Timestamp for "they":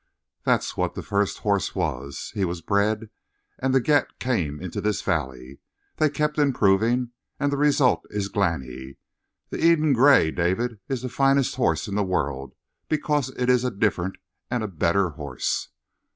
5.97-6.09